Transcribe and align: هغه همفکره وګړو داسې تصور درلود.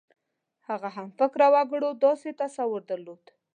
هغه 0.67 0.89
همفکره 0.97 1.47
وګړو 1.55 1.89
داسې 2.05 2.29
تصور 2.41 2.81
درلود. 2.89 3.23